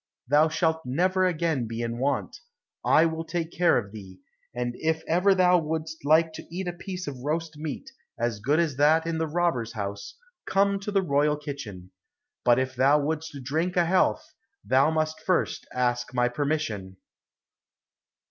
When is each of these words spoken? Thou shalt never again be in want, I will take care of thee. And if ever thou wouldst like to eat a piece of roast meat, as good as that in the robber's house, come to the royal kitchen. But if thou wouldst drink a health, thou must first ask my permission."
Thou 0.27 0.49
shalt 0.49 0.81
never 0.83 1.27
again 1.27 1.67
be 1.67 1.83
in 1.83 1.99
want, 1.99 2.39
I 2.83 3.05
will 3.05 3.23
take 3.23 3.51
care 3.51 3.77
of 3.77 3.91
thee. 3.91 4.17
And 4.51 4.73
if 4.77 5.03
ever 5.07 5.35
thou 5.35 5.59
wouldst 5.59 6.03
like 6.03 6.33
to 6.33 6.47
eat 6.49 6.67
a 6.67 6.73
piece 6.73 7.05
of 7.05 7.19
roast 7.19 7.55
meat, 7.55 7.91
as 8.17 8.39
good 8.39 8.59
as 8.59 8.77
that 8.77 9.05
in 9.05 9.19
the 9.19 9.27
robber's 9.27 9.73
house, 9.73 10.17
come 10.47 10.79
to 10.79 10.91
the 10.91 11.03
royal 11.03 11.37
kitchen. 11.37 11.91
But 12.43 12.57
if 12.57 12.75
thou 12.75 12.99
wouldst 12.99 13.43
drink 13.43 13.77
a 13.77 13.85
health, 13.85 14.33
thou 14.65 14.89
must 14.89 15.19
first 15.19 15.67
ask 15.71 16.15
my 16.15 16.29
permission." 16.29 16.97